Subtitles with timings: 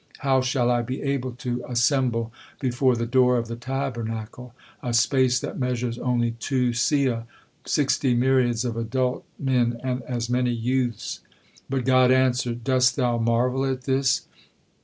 [0.21, 5.39] How shall I be able to assemble before the door of the Tabernacle, a space
[5.41, 7.25] that measures only two seah,
[7.67, 11.19] sixty myriads of adult men and as many youths?"
[11.69, 14.25] But God answered: "Dost thou marvel at this?